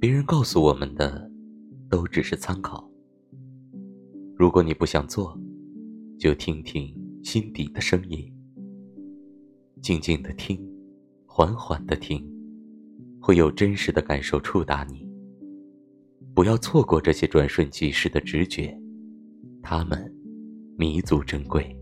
[0.00, 1.30] 别人告诉我们的
[1.90, 2.90] 都只是参考。
[4.34, 5.38] 如果你不想做
[6.18, 6.90] 就听听
[7.22, 8.32] 心底的声音
[9.82, 10.58] 静静的听
[11.26, 12.26] 缓缓的听
[13.20, 15.06] 会有真实的感受触达你。
[16.34, 18.74] 不要错过这些转瞬即逝的直觉
[19.60, 20.10] 它们
[20.78, 21.79] 弥足珍贵。